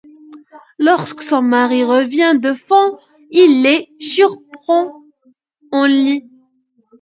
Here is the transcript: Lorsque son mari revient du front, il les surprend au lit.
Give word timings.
Lorsque 0.79 1.21
son 1.21 1.43
mari 1.43 1.83
revient 1.83 2.33
du 2.35 2.55
front, 2.55 2.97
il 3.29 3.61
les 3.61 3.93
surprend 3.99 5.03
au 5.71 5.85
lit. 5.85 6.27